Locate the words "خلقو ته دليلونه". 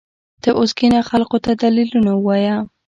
1.09-2.11